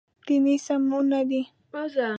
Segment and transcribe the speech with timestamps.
[0.25, 1.41] دیني سمونه دی.